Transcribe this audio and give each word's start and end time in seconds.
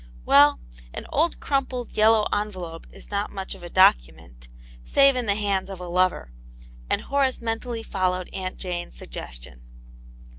Well, 0.25 0.59
an 0.95 1.05
old, 1.11 1.39
crumpled, 1.39 1.91
yellow 1.91 2.25
envelope 2.33 2.87
is 2.91 3.11
not 3.11 3.31
much 3.31 3.53
of 3.53 3.61
a 3.61 3.69
"document," 3.69 4.47
save 4.83 5.15
in 5.15 5.27
the 5.27 5.35
hands 5.35 5.69
of 5.69 5.79
a 5.79 5.87
lover, 5.87 6.33
and 6.89 7.01
Horace 7.01 7.39
mentally 7.39 7.83
followed 7.83 8.27
Aunt 8.33 8.57
Jane's 8.57 8.95
suggestion. 8.97 9.61